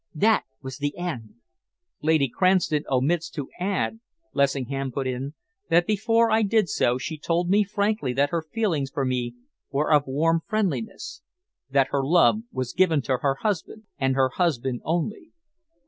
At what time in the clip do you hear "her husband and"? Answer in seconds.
13.17-14.15